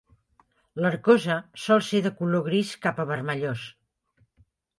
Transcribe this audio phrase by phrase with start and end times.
[0.85, 3.69] L'arcosa sol ser de color gris cap a vermellós.